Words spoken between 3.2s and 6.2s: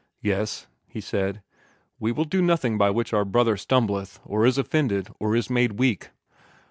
'brother stumbleth, or is offended, or is made weak.'"